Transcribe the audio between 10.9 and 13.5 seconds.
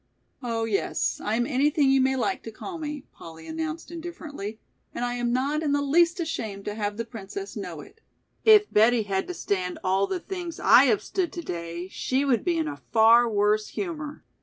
stood to day, she would be in a far